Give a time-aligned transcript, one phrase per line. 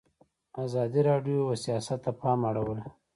[0.63, 2.85] ازادي راډیو د سیاست ته پام اړولی.